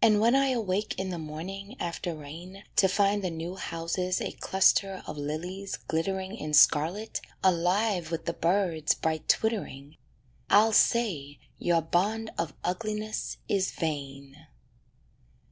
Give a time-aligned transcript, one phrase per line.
[0.00, 4.30] And when I awake in the morning, after rain, To find the new houses a
[4.30, 9.96] cluster of lilies glittering In scarlet, alive with the birds' bright twittering,
[10.48, 14.46] I'll say your bond of ugliness is vain.